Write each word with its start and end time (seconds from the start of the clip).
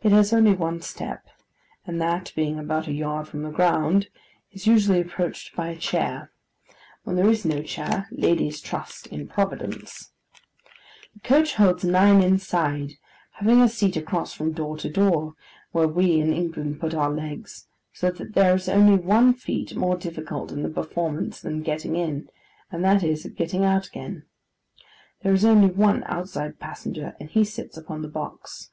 It 0.00 0.12
has 0.12 0.32
only 0.32 0.54
one 0.54 0.80
step, 0.80 1.26
and 1.84 2.00
that 2.00 2.32
being 2.36 2.56
about 2.56 2.86
a 2.86 2.92
yard 2.92 3.26
from 3.26 3.42
the 3.42 3.50
ground, 3.50 4.08
is 4.52 4.68
usually 4.68 5.00
approached 5.00 5.56
by 5.56 5.70
a 5.70 5.76
chair: 5.76 6.30
when 7.02 7.16
there 7.16 7.28
is 7.28 7.44
no 7.44 7.64
chair, 7.64 8.06
ladies 8.12 8.60
trust 8.60 9.08
in 9.08 9.26
Providence. 9.26 10.12
The 11.14 11.18
coach 11.22 11.54
holds 11.54 11.82
nine 11.82 12.22
inside, 12.22 12.92
having 13.32 13.60
a 13.60 13.68
seat 13.68 13.96
across 13.96 14.32
from 14.32 14.52
door 14.52 14.76
to 14.78 14.88
door, 14.88 15.34
where 15.72 15.88
we 15.88 16.20
in 16.20 16.32
England 16.32 16.78
put 16.78 16.94
our 16.94 17.10
legs: 17.10 17.66
so 17.92 18.12
that 18.12 18.34
there 18.34 18.54
is 18.54 18.68
only 18.68 18.94
one 18.96 19.34
feat 19.34 19.74
more 19.74 19.96
difficult 19.96 20.52
in 20.52 20.62
the 20.62 20.70
performance 20.70 21.40
than 21.40 21.62
getting 21.62 21.96
in, 21.96 22.28
and 22.70 22.84
that 22.84 23.02
is, 23.02 23.26
getting 23.36 23.64
out 23.64 23.88
again. 23.88 24.26
There 25.22 25.34
is 25.34 25.44
only 25.44 25.66
one 25.72 26.04
outside 26.04 26.60
passenger, 26.60 27.16
and 27.18 27.28
he 27.28 27.42
sits 27.42 27.76
upon 27.76 28.02
the 28.02 28.08
box. 28.08 28.70